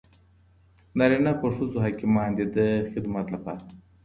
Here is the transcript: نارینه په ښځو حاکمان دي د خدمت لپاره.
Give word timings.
نارینه 0.97 1.31
په 1.39 1.47
ښځو 1.55 1.77
حاکمان 1.85 2.29
دي 2.37 2.45
د 2.55 2.57
خدمت 2.91 3.25
لپاره. 3.33 3.63